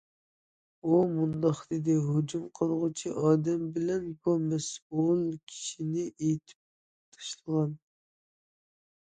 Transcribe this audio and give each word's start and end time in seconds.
ئۇ 0.91 0.99
مۇنداق 1.17 1.59
دېدى: 1.73 1.97
ھۇجۇم 2.07 2.47
قىلغۇچى 2.59 3.13
ئالدى 3.23 3.55
بىلەن 3.75 4.07
بۇ 4.25 4.35
مەسئۇل 4.47 5.23
كىشىنى 5.53 6.07
ئېتىپ 6.09 7.17
تاشلىغان. 7.19 7.77